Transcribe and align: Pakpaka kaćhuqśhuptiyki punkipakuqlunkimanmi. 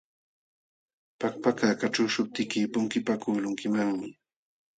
Pakpaka 1.19 1.67
kaćhuqśhuptiyki 1.79 2.59
punkipakuqlunkimanmi. 2.73 4.09